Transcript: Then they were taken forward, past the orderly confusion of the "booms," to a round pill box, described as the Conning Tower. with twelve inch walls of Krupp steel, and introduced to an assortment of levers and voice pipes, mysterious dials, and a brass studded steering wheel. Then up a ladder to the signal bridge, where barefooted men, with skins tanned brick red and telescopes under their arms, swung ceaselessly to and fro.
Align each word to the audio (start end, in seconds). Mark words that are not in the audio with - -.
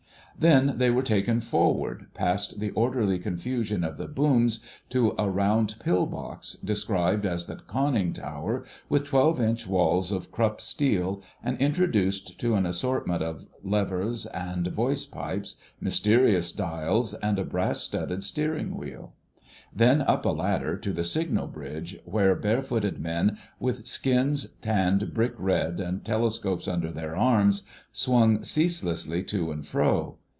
Then 0.39 0.75
they 0.79 0.89
were 0.89 1.03
taken 1.03 1.39
forward, 1.39 2.07
past 2.15 2.59
the 2.59 2.71
orderly 2.71 3.19
confusion 3.19 3.83
of 3.83 3.97
the 3.97 4.07
"booms," 4.07 4.61
to 4.89 5.13
a 5.15 5.29
round 5.29 5.75
pill 5.79 6.07
box, 6.07 6.53
described 6.55 7.27
as 7.27 7.45
the 7.45 7.57
Conning 7.57 8.11
Tower. 8.13 8.63
with 8.89 9.05
twelve 9.05 9.39
inch 9.39 9.67
walls 9.67 10.11
of 10.11 10.31
Krupp 10.31 10.59
steel, 10.59 11.21
and 11.43 11.61
introduced 11.61 12.39
to 12.39 12.55
an 12.55 12.65
assortment 12.65 13.21
of 13.21 13.45
levers 13.63 14.25
and 14.25 14.65
voice 14.69 15.05
pipes, 15.05 15.57
mysterious 15.79 16.51
dials, 16.51 17.13
and 17.13 17.37
a 17.37 17.43
brass 17.45 17.81
studded 17.81 18.23
steering 18.23 18.75
wheel. 18.75 19.13
Then 19.75 20.01
up 20.01 20.25
a 20.25 20.29
ladder 20.29 20.75
to 20.75 20.91
the 20.91 21.03
signal 21.03 21.45
bridge, 21.45 21.99
where 22.03 22.33
barefooted 22.33 22.99
men, 22.99 23.37
with 23.59 23.85
skins 23.85 24.47
tanned 24.61 25.13
brick 25.13 25.35
red 25.37 25.79
and 25.79 26.03
telescopes 26.03 26.67
under 26.67 26.91
their 26.91 27.15
arms, 27.15 27.61
swung 27.91 28.43
ceaselessly 28.43 29.21
to 29.25 29.51
and 29.51 29.67
fro. 29.67 30.17